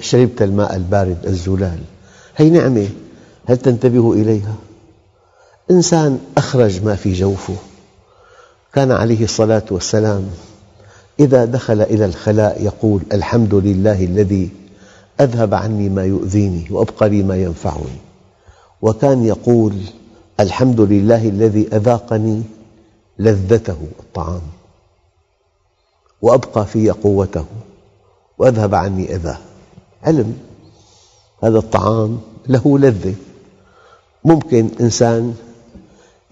شربت 0.00 0.42
الماء 0.42 0.76
البارد 0.76 1.26
الزلال. 1.26 1.78
هي 2.36 2.50
نعمة. 2.50 2.88
هل 3.46 3.56
تنتبه 3.56 4.12
إليها؟ 4.12 4.54
إنسان 5.70 6.18
أخرج 6.36 6.82
ما 6.82 6.94
في 6.94 7.12
جوفه. 7.12 7.54
كان 8.72 8.92
عليه 8.92 9.24
الصلاة 9.24 9.62
والسلام 9.70 10.30
إذا 11.20 11.44
دخل 11.44 11.80
إلى 11.80 12.04
الخلاء 12.04 12.62
يقول 12.62 13.02
الحمد 13.12 13.54
لله 13.54 14.04
الذي 14.04 14.50
أذهب 15.20 15.54
عني 15.54 15.88
ما 15.88 16.04
يؤذيني 16.04 16.66
وأبقى 16.70 17.08
لي 17.08 17.22
ما 17.22 17.36
ينفعني. 17.36 17.98
وكان 18.82 19.24
يقول 19.24 19.74
الحمد 20.40 20.80
لله 20.80 21.28
الذي 21.28 21.68
أذاقني 21.72 22.42
لذته 23.18 23.78
الطعام 24.00 24.42
وأبقى 26.22 26.66
في 26.66 26.90
قوته 26.90 27.44
وأذهب 28.38 28.74
عني 28.74 29.14
أذاه. 29.14 29.38
علم 30.04 30.38
هذا 31.42 31.58
الطعام 31.58 32.20
له 32.48 32.78
لذة. 32.78 33.14
ممكن 34.24 34.70
إنسان 34.80 35.34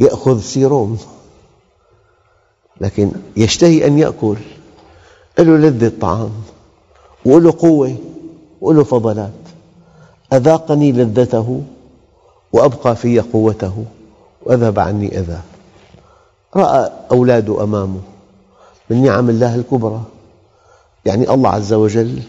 يأخذ 0.00 0.40
سيروم 0.40 0.98
لكن 2.80 3.12
يشتهي 3.36 3.86
أن 3.86 3.98
يأكل. 3.98 4.36
له 5.38 5.56
لذة 5.56 5.86
الطعام 5.86 6.30
وله 7.24 7.54
قوة 7.58 7.96
وله 8.60 8.84
فضلات. 8.84 9.32
أذاقني 10.32 10.92
لذته 10.92 11.62
وأبقى 12.52 12.96
في 12.96 13.20
قوته 13.20 13.84
وأذهب 14.42 14.78
عني 14.78 15.18
أذاه 15.18 15.42
رأى 16.56 16.92
أولاده 17.10 17.62
أمامه 17.62 18.00
من 18.90 19.02
نعم 19.02 19.30
الله 19.30 19.54
الكبرى. 19.54 20.02
يعني 21.04 21.30
الله 21.30 21.50
عز 21.50 21.72
وجل 21.72 22.22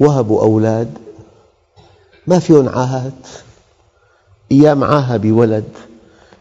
وهبوا 0.00 0.42
أولاد. 0.42 0.98
ما 2.26 2.38
فيهم 2.38 2.68
عاهات. 2.68 3.12
يا 4.50 4.74
معاها 4.74 5.16
بولد 5.16 5.64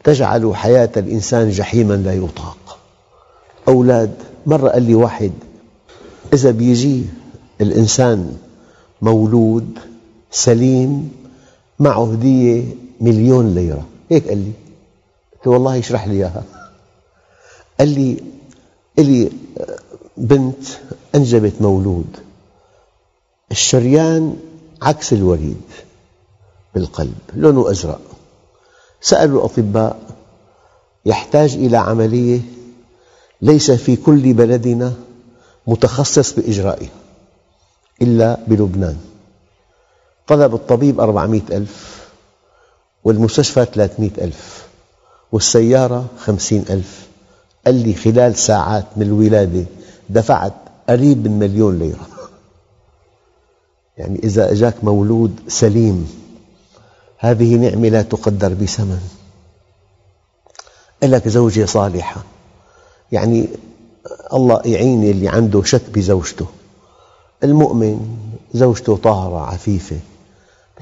تجعل 0.03 0.55
حياة 0.55 0.89
الإنسان 0.97 1.49
جحيما 1.49 1.93
لا 1.93 2.13
يطاق. 2.13 2.77
أولاد 3.67 4.13
مرة 4.45 4.69
قال 4.69 4.83
لي 4.83 4.95
واحد 4.95 5.31
إذا 6.33 6.51
بيجي 6.51 7.03
الإنسان 7.61 8.37
مولود 9.01 9.79
سليم 10.31 11.11
معه 11.79 12.11
هدية 12.11 12.63
مليون 13.01 13.55
ليرة. 13.55 13.85
هيك 14.11 14.27
قال 14.27 14.37
لي. 14.37 14.51
قلت 15.33 15.47
والله 15.47 15.79
اشرح 15.79 16.07
لي 16.07 16.13
إياها. 16.13 16.43
قال 17.79 17.87
لي 17.87 18.17
إلي 18.99 19.31
بنت 20.17 20.63
أنجبت 21.15 21.53
مولود. 21.61 22.17
الشريان 23.53 24.37
عكس 24.81 25.13
الوريد 25.13 25.61
بالقلب 26.75 27.17
لونه 27.33 27.71
أزرق. 27.71 28.01
سألوا 29.01 29.39
الأطباء 29.39 29.99
يحتاج 31.05 31.53
إلى 31.53 31.77
عملية 31.77 32.41
ليس 33.41 33.71
في 33.71 33.95
كل 33.95 34.33
بلدنا 34.33 34.93
متخصص 35.67 36.33
بإجرائها 36.33 36.89
إلا 38.01 38.37
بلبنان. 38.47 38.97
طلب 40.27 40.55
الطبيب 40.55 40.99
أربعمئة 40.99 41.57
ألف 41.57 42.07
والمستشفى 43.03 43.65
ثلاثمئة 43.65 44.23
ألف 44.23 44.67
والسيارة 45.31 46.05
خمسين 46.19 46.65
ألف. 46.69 47.07
قال 47.65 47.75
لي 47.75 47.93
خلال 47.93 48.35
ساعات 48.35 48.85
من 48.97 49.03
الولادة 49.03 49.65
دفعت 50.09 50.53
قريب 50.89 51.27
من 51.27 51.39
مليون 51.39 51.79
ليرة. 51.79 52.12
يعني 53.97 54.19
إذا 54.23 54.51
أجاك 54.51 54.83
مولود 54.83 55.39
سليم 55.47 56.09
هذه 57.17 57.55
نعمة 57.55 57.89
لا 57.89 58.01
تقدر 58.01 58.53
بثمن. 58.53 59.01
لك 61.03 61.27
زوجة 61.27 61.65
صالحة. 61.65 62.23
يعني 63.11 63.47
الله 64.33 64.61
يعين 64.65 65.03
اللي 65.03 65.27
عنده 65.27 65.63
شك 65.63 65.81
بزوجته. 65.93 66.45
المؤمن 67.43 68.17
زوجته 68.53 68.97
طاهرة 68.97 69.45
عفيفة. 69.45 69.97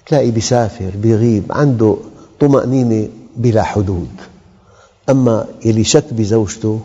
تلاقي 0.05 0.31
بيسافر 0.31 0.91
بيغيب 0.95 1.51
عنده 1.51 1.97
طمأنينة 2.39 3.09
بلا 3.35 3.63
حدود. 3.63 4.09
أما 5.09 5.47
يلي 5.65 5.83
شك 5.83 6.13
بزوجته 6.13 6.79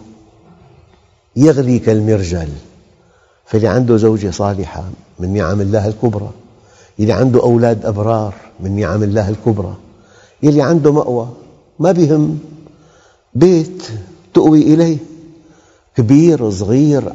يغلي 1.36 1.78
كالمرجل 1.78 2.48
فاللي 3.46 3.68
عنده 3.68 3.96
زوجة 3.96 4.30
صالحة 4.30 4.84
من 5.18 5.34
نعم 5.34 5.60
الله 5.60 5.88
الكبرى. 5.88 6.30
يلي 6.98 7.12
عنده 7.12 7.42
أولاد 7.42 7.86
أبرار 7.86 8.34
من 8.60 8.76
نعم 8.76 9.02
الله 9.02 9.28
الكبرى. 9.28 9.74
يلي 10.42 10.62
عنده 10.62 10.92
مأوى 10.92 11.28
ما 11.78 11.92
بهم 11.92 12.38
بيت 13.34 13.82
تؤوي 14.34 14.62
إليه. 14.62 14.98
كبير 15.96 16.50
صغير 16.50 17.12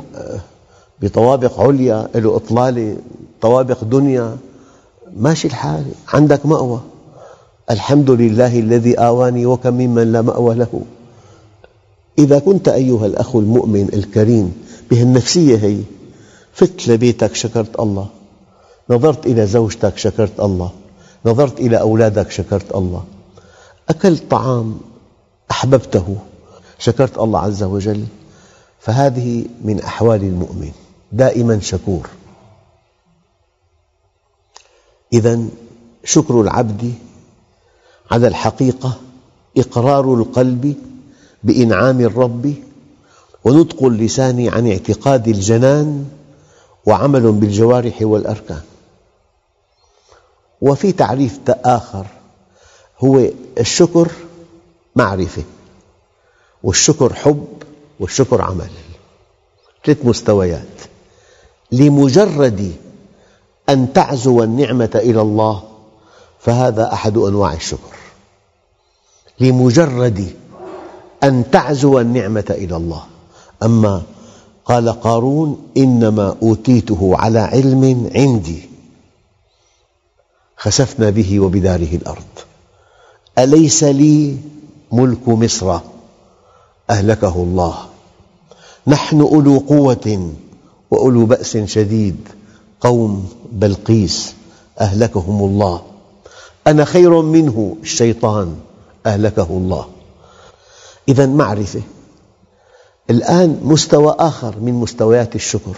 بطوابق 1.02 1.60
عليا 1.60 2.08
له 2.16 2.36
إطلالة 2.36 2.98
طوابق 3.42 3.84
دنيا. 3.84 4.38
ماشي 5.18 5.48
الحال. 5.48 5.86
عندك 6.14 6.46
مأوى. 6.46 6.80
الحمد 7.72 8.12
لله 8.12 8.60
الذي 8.60 8.96
آواني 8.96 9.46
وكم 9.46 9.74
ممن 9.74 10.12
لا 10.12 10.22
مأوى 10.22 10.56
له. 10.56 10.82
إذا 12.20 12.40
كنت 12.40 12.68
أيها 12.68 13.06
الأخ 13.06 13.36
المؤمن 13.36 13.90
الكريم 13.94 14.54
بهالنفسية 14.92 15.58
هي 15.58 15.78
فت 16.54 16.88
لبيتك 16.88 17.36
شكرت 17.36 17.80
الله. 17.80 18.08
نظرت 18.90 19.26
إلى 19.26 19.48
زوجتك 19.48 19.98
شكرت 19.98 20.40
الله. 20.40 20.72
نظرت 21.26 21.60
إلى 21.60 21.80
أولادك 21.80 22.32
شكرت 22.32 22.76
الله. 22.76 23.04
أكلت 23.90 24.24
طعام 24.32 24.80
أحببته 25.52 26.18
شكرت 26.80 27.18
الله 27.18 27.40
عز 27.40 27.64
وجل. 27.64 28.06
فهذه 28.80 29.46
من 29.62 29.82
أحوال 29.82 30.24
المؤمن. 30.24 30.72
دائما 31.12 31.60
شكور. 31.60 32.10
إذا 35.14 35.44
شكر 36.04 36.42
العبد 36.42 36.94
على 38.12 38.28
الحقيقة 38.28 38.94
إقرار 39.58 40.14
القلب 40.14 40.76
بإنعام 41.44 42.02
الرب 42.02 42.54
ونطق 43.44 43.84
اللسان 43.84 44.48
عن 44.48 44.72
اعتقاد 44.72 45.28
الجنان 45.28 46.06
وعمل 46.86 47.32
بالجوارح 47.32 47.98
والأركان. 48.02 48.62
وفي 50.62 50.92
تعريف 50.92 51.40
آخر 51.50 52.06
هو 53.00 53.28
الشكر 53.60 54.12
معرفة 54.96 55.44
والشكر 56.64 57.14
حب 57.14 57.48
والشكر 58.00 58.42
عمل. 58.42 58.70
ثلاث 59.86 60.06
مستويات. 60.06 60.82
لمجرد 61.72 62.76
أن 63.70 63.94
تعزو 63.94 64.44
النعمة 64.44 64.92
إلى 64.96 65.22
الله 65.22 65.64
فهذا 66.40 66.94
أحد 66.94 67.18
أنواع 67.18 67.54
الشكر. 67.54 67.96
لمجرد 69.40 70.36
أن 71.24 71.52
تعزو 71.52 72.00
النعمة 72.00 72.46
إلى 72.50 72.76
الله. 72.76 73.04
أما 73.64 74.04
قال 74.66 74.90
قارون 74.90 75.70
إنما 75.78 76.36
أوتيته 76.42 77.12
على 77.16 77.40
علم 77.40 78.12
عندي. 78.16 78.70
خسفنا 80.58 81.10
به 81.10 81.40
وبداره 81.40 81.96
الأرض. 81.96 82.34
أليس 83.38 83.84
لي 83.84 84.38
ملك 84.92 85.30
مصر؟ 85.30 85.80
أهلكه 86.90 87.36
الله. 87.36 87.76
نحن 88.88 89.22
أولو 89.22 89.58
قوة 89.58 90.34
وأولو 90.92 91.26
بأس 91.26 91.58
شديد. 91.58 92.30
قوم 92.82 93.30
بلقيس 93.52 94.34
أهلكهم 94.80 95.46
الله. 95.46 95.82
أنا 96.68 96.86
خير 96.86 97.22
منه 97.22 97.78
الشيطان 97.82 98.56
أهلكه 99.06 99.48
الله. 99.50 99.86
إذا 101.10 101.26
معرفة 101.26 101.82
الآن 103.12 103.60
مستوى 103.64 104.16
آخر 104.20 104.60
من 104.60 104.74
مستويات 104.74 105.36
الشكر 105.36 105.78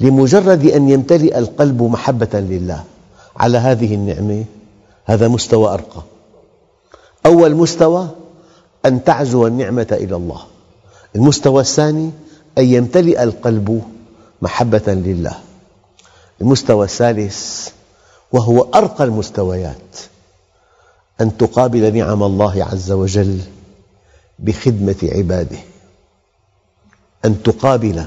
لمجرد 0.00 0.66
أن 0.66 0.88
يمتلئ 0.88 1.38
القلب 1.38 1.82
محبة 1.82 2.40
لله. 2.40 2.84
على 3.36 3.58
هذه 3.58 3.94
النعمة 3.94 4.44
هذا 5.04 5.28
مستوى 5.28 5.68
أرقى. 5.68 6.02
أول 7.26 7.54
مستوى 7.54 8.08
أن 8.86 9.04
تعزو 9.04 9.46
النعمة 9.46 9.86
إلى 9.92 10.16
الله. 10.16 10.40
المستوى 11.16 11.60
الثاني 11.60 12.10
أن 12.58 12.64
يمتلئ 12.64 13.22
القلب 13.22 13.82
محبة 14.42 14.82
لله. 14.86 15.34
المستوى 16.40 16.84
الثالث 16.84 17.68
وهو 18.32 18.66
أرقى 18.74 19.04
المستويات 19.04 19.96
أن 21.20 21.36
تقابل 21.36 21.94
نعم 21.98 22.22
الله 22.22 22.64
عز 22.64 22.92
وجل 22.92 23.40
بخدمة 24.38 24.96
عباده. 25.02 25.58
أن 27.24 27.42
تقابل 27.42 28.04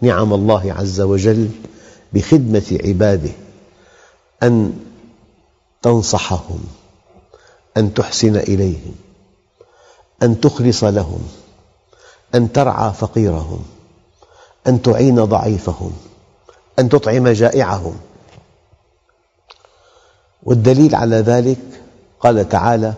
نعم 0.00 0.32
الله 0.32 0.72
عز 0.72 1.00
وجل 1.00 1.50
بخدمة 2.12 2.78
عباده 2.84 3.30
أن 4.42 4.72
تنصحهم 5.82 6.60
أن 7.76 7.94
تحسن 7.94 8.36
إليهم 8.36 8.94
أن 10.22 10.40
تخلص 10.40 10.84
لهم 10.84 11.28
أن 12.34 12.52
ترعى 12.52 12.92
فقيرهم 12.92 13.64
أن 14.66 14.82
تعين 14.82 15.24
ضعيفهم 15.24 15.92
أن 16.78 16.88
تطعم 16.88 17.28
جائعهم. 17.28 17.94
والدليل 20.42 20.94
على 20.94 21.16
ذلك 21.16 21.58
قال 22.20 22.48
تعالى 22.48 22.94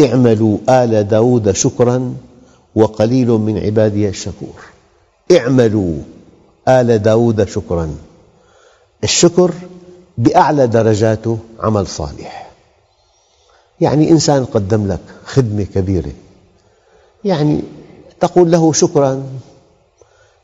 اعملوا 0.00 0.58
آل 0.68 1.08
داود 1.08 1.52
شكرا 1.52 2.16
وقليل 2.74 3.28
من 3.28 3.58
عبادي 3.58 4.08
الشكور. 4.08 4.75
اعملوا. 5.32 5.98
آل 6.68 6.98
داود 6.98 7.48
شكرا. 7.48 7.96
الشكر 9.04 9.54
بأعلى 10.18 10.66
درجاته 10.66 11.38
عمل 11.60 11.86
صالح. 11.86 12.50
يعني 13.80 14.10
إنسان 14.10 14.44
قدم 14.44 14.88
لك 14.88 15.00
خدمة 15.24 15.64
كبيرة. 15.64 16.12
يعني 17.24 17.62
تقول 18.20 18.50
له 18.50 18.72
شكرا. 18.72 19.26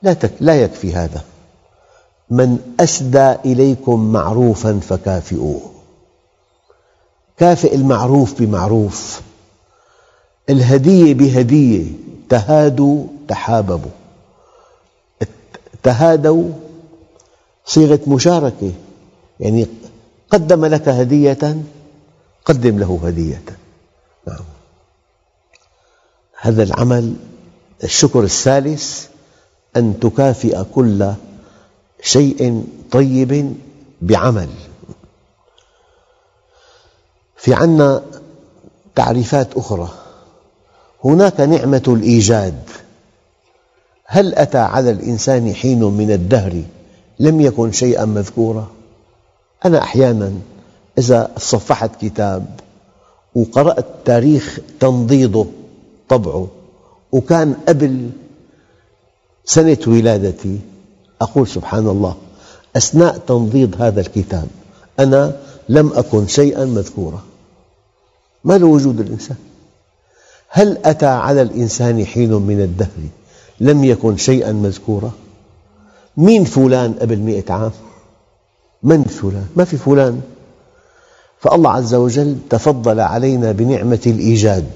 لا, 0.03 0.16
لا 0.40 0.62
يكفي 0.62 0.92
هذا. 0.92 1.25
من 2.31 2.59
أسدى 2.81 3.33
إليكم 3.33 4.12
معروفا 4.12 4.81
فكافئوه. 4.88 5.61
كافئ 7.37 7.75
المعروف 7.75 8.42
بمعروف. 8.42 9.21
الهدية 10.51 11.14
بهدية. 11.14 11.92
تهادوا 12.29 13.05
تحاببوا. 13.29 14.02
تهادوا 15.83 16.51
صيغة 17.64 18.01
مشاركة. 18.07 18.73
يعني 19.40 19.66
قدم 20.31 20.64
لك 20.64 20.88
هدية 20.88 21.62
قدم 22.45 22.79
له 22.79 23.01
هدية. 23.05 23.42
هذا 26.40 26.62
العمل 26.62 27.14
الشكر 27.85 28.23
الثالث 28.23 29.07
أن 29.77 30.01
تكافئ 30.01 30.64
كل 30.75 31.12
شيء 32.03 32.64
طيب 32.90 33.57
بعمل. 34.03 34.49
في 37.37 37.55
عنا 37.55 38.03
تعريفات 38.95 39.57
أخرى. 39.57 39.88
هناك 41.05 41.40
نعمة 41.40 41.83
الإيجاد. 41.88 42.62
هل 44.14 44.35
أتى 44.35 44.59
على 44.59 44.90
الإنسان 44.90 45.55
حين 45.55 45.85
من 45.85 46.11
الدهر 46.11 46.62
لم 47.20 47.40
يكن 47.40 47.72
شيئا 47.72 48.05
مذكورا؟ 48.05 48.70
أنا 49.64 49.83
أحيانا 49.83 50.33
إذا 50.98 51.31
صفحت 51.38 51.90
كتاب 52.01 52.46
وقرأت 53.35 53.87
تاريخ 54.05 54.59
تنضيضه 54.81 55.46
طبعه 56.09 56.48
وكان 57.12 57.55
قبل 57.68 58.11
سنة 59.44 59.79
ولادتي 59.87 60.59
أقول 61.20 61.48
سبحان 61.48 61.88
الله 61.88 62.16
أثناء 62.77 63.18
تنضيض 63.18 63.83
هذا 63.83 64.01
الكتاب 64.01 64.46
أنا 65.01 65.37
لم 65.68 65.92
أكن 65.92 66.27
شيئا 66.27 66.64
مذكورا. 66.64 67.22
ما 68.44 68.59
له 68.59 68.66
وجود 68.66 69.01
الإنسان؟ 69.01 69.37
هل 70.48 70.79
أتى 70.85 71.07
على 71.07 71.42
الإنسان 71.42 72.07
حين 72.07 72.33
من 72.33 72.61
الدهر؟ 72.61 73.22
لم 73.61 73.85
يكن 73.85 74.17
شيئا 74.17 74.53
مذكورا 74.53 75.11
مين 76.17 76.45
فلان 76.45 76.93
قبل 76.93 77.19
مئة 77.19 77.53
عام؟ 77.53 77.73
من 78.83 79.05
فلان؟ 79.05 79.47
ما 79.57 79.65
في 79.65 79.77
فلان. 79.77 80.23
فالله 81.41 81.71
عز 81.71 81.95
وجل 81.95 82.37
تفضل 82.51 83.01
علينا 83.01 83.53
بنعمة 83.53 84.01
الإيجاد. 84.07 84.71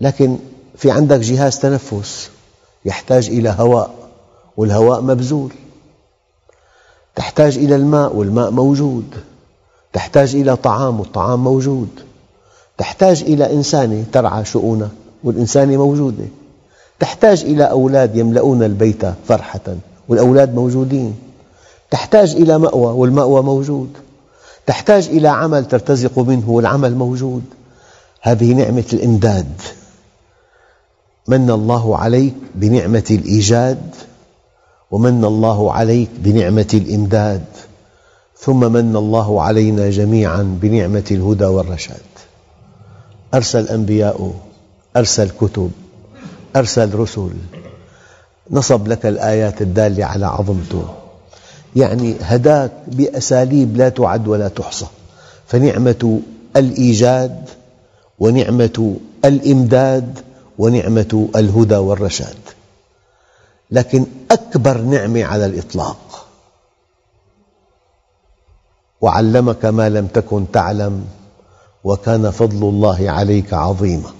لكن 0.00 0.38
في 0.76 0.90
عندك 0.90 1.18
جهاز 1.18 1.58
تنفس 1.58 2.30
يحتاج 2.84 3.28
إلى 3.28 3.54
هواء 3.58 3.94
والهواء 4.56 5.00
مبذول. 5.00 5.52
تحتاج 7.16 7.58
إلى 7.58 7.76
الماء 7.76 8.16
والماء 8.16 8.50
موجود. 8.50 9.14
تحتاج 9.92 10.36
إلى 10.36 10.56
طعام 10.56 11.00
والطعام 11.00 11.44
موجود. 11.44 11.88
تحتاج 12.78 13.22
إلى 13.22 13.52
إنسانة 13.52 14.04
ترعى 14.12 14.44
شؤونك 14.44 14.90
والإنسانة 15.24 15.76
موجودة. 15.76 16.24
تحتاج 17.00 17.42
إلى 17.42 17.64
أولاد 17.64 18.16
يملؤون 18.16 18.62
البيت 18.62 19.02
فرحة 19.28 19.76
والأولاد 20.08 20.54
موجودين. 20.54 21.14
تحتاج 21.90 22.34
إلى 22.34 22.58
مأوى 22.58 22.92
والمأوى 22.92 23.42
موجود. 23.42 23.88
تحتاج 24.66 25.08
إلى 25.08 25.28
عمل 25.28 25.64
ترتزق 25.64 26.18
منه 26.18 26.50
والعمل 26.50 26.94
موجود. 26.94 27.42
هذه 28.20 28.54
نعمة 28.54 28.84
الإمداد. 28.92 29.52
من 31.28 31.50
الله 31.50 31.96
عليك 31.96 32.34
بنعمة 32.54 33.04
الإيجاد 33.10 33.82
ومن 34.90 35.24
الله 35.24 35.72
عليك 35.72 36.08
بنعمة 36.18 36.68
الإمداد. 36.74 37.44
ثم 38.38 38.72
من 38.72 38.96
الله 38.96 39.42
علينا 39.42 39.90
جميعا 39.90 40.58
بنعمة 40.62 41.04
الهدى 41.10 41.44
والرشاد. 41.44 42.08
أرسل 43.34 43.68
أنبياء 43.68 44.32
أرسل 44.96 45.30
كتب 45.40 45.70
أرسل 46.56 46.94
رسل 46.94 47.30
نصب 48.50 48.88
لك 48.88 49.06
الآيات 49.06 49.62
الدالة 49.62 50.04
على 50.04 50.26
عظمته. 50.26 50.84
يعني 51.76 52.16
هداك 52.20 52.72
بأساليب 52.86 53.76
لا 53.76 53.88
تعد 53.88 54.28
ولا 54.28 54.48
تحصى. 54.48 54.86
فنعمة 55.46 56.20
الإيجاد 56.56 57.48
ونعمة 58.18 58.96
الإمداد 59.24 60.18
ونعمة 60.58 61.28
الهدى 61.36 61.76
والرشاد. 61.76 62.38
لكن 63.70 64.06
أكبر 64.30 64.78
نعمة 64.78 65.24
على 65.24 65.46
الإطلاق 65.46 66.26
وعلمك 69.00 69.64
ما 69.64 69.88
لم 69.88 70.06
تكن 70.06 70.50
تعلم 70.52 71.04
وكان 71.84 72.30
فضل 72.30 72.68
الله 72.68 73.10
عليك 73.10 73.54
عظيما. 73.54 74.17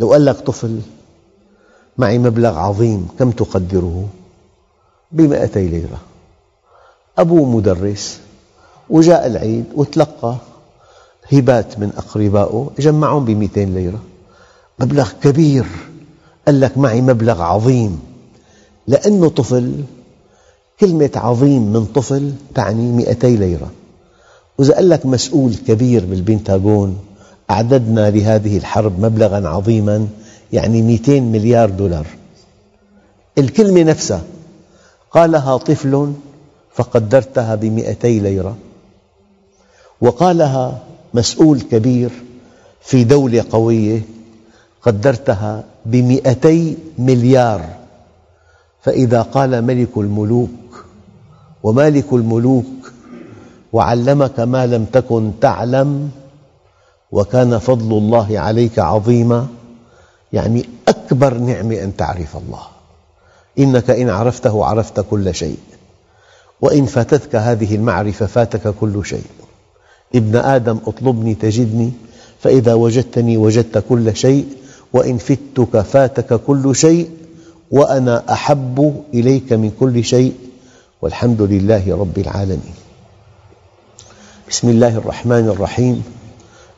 لو 0.00 0.12
قال 0.12 0.24
لك 0.24 0.40
طفل 0.40 0.80
معي 1.98 2.18
مبلغ 2.18 2.58
عظيم 2.58 3.08
كم 3.18 3.30
تقدره؟ 3.30 4.08
بمئتي 5.12 5.68
ليرة. 5.68 6.00
أبوه 7.18 7.44
مدرس 7.44 8.20
وجاء 8.90 9.26
العيد 9.26 9.64
وتلقى 9.74 10.36
هبات 11.32 11.78
من 11.78 11.92
أقربائه 11.96 12.70
جمعهم 12.78 13.24
بمئتين 13.24 13.74
ليرة. 13.74 14.00
مبلغ 14.78 15.10
كبير. 15.22 15.66
قال 16.46 16.60
لك 16.60 16.78
معي 16.78 17.00
مبلغ 17.00 17.42
عظيم. 17.42 18.00
لأنه 18.86 19.28
طفل 19.28 19.84
كلمة 20.80 21.10
عظيم 21.14 21.72
من 21.72 21.84
طفل 21.84 22.32
تعني 22.54 22.92
مئتي 22.92 23.36
ليرة. 23.36 23.70
وإذا 24.58 24.74
قال 24.74 24.88
لك 24.88 25.06
مسؤول 25.06 25.54
كبير 25.54 26.04
بالبنتاغون 26.04 26.98
أعددنا 27.50 28.10
لهذه 28.10 28.56
الحرب 28.56 29.00
مبلغا 29.00 29.48
عظيما 29.48 30.08
يعني 30.52 30.82
200 30.82 31.20
مليار 31.20 31.70
دولار. 31.70 32.06
الكلمة 33.38 33.82
نفسها 33.82 34.22
قالها 35.10 35.56
طفل 35.56 36.12
فقدرتها 36.74 37.54
بمئتي 37.54 38.20
ليرة 38.20 38.56
وقالها 40.00 40.78
مسؤول 41.14 41.60
كبير 41.60 42.10
في 42.80 43.04
دولة 43.04 43.44
قوية 43.50 44.02
قدرتها 44.82 45.64
بمئتي 45.86 46.76
مليار. 46.98 47.64
فإذا 48.82 49.22
قال 49.22 49.64
ملك 49.64 49.88
الملوك 49.96 50.84
ومالك 51.62 52.12
الملوك 52.12 52.92
وعلمك 53.72 54.40
ما 54.40 54.66
لم 54.66 54.84
تكن 54.84 55.32
تعلم 55.40 56.10
وكان 57.12 57.58
فضل 57.58 57.98
الله 57.98 58.38
عليك 58.38 58.78
عظيما. 58.78 59.46
يعني 60.32 60.68
أكبر 60.88 61.34
نعمة 61.34 61.82
أن 61.82 61.96
تعرف 61.96 62.36
الله. 62.36 62.62
إنك 63.58 63.90
إن 63.90 64.10
عرفته 64.10 64.64
عرفت 64.64 65.00
كل 65.10 65.34
شيء. 65.34 65.58
وإن 66.60 66.86
فاتتك 66.86 67.36
هذه 67.36 67.74
المعرفة 67.74 68.26
فاتك 68.26 68.74
كل 68.80 69.06
شيء. 69.06 69.24
ابن 70.14 70.36
آدم 70.36 70.78
اطلبني 70.86 71.34
تجدني 71.34 71.92
فإذا 72.40 72.74
وجدتني 72.74 73.36
وجدت 73.36 73.84
كل 73.88 74.16
شيء. 74.16 74.48
وإن 74.92 75.18
فتك 75.18 75.80
فاتك 75.80 76.34
كل 76.34 76.76
شيء. 76.76 77.10
وأنا 77.70 78.32
أحب 78.32 79.04
إليك 79.14 79.52
من 79.52 79.72
كل 79.80 80.04
شيء. 80.04 80.34
والحمد 81.02 81.42
لله 81.42 81.96
رب 81.96 82.18
العالمين. 82.18 82.74
بسم 84.50 84.68
الله 84.68 84.96
الرحمن 84.96 85.48
الرحيم. 85.48 86.19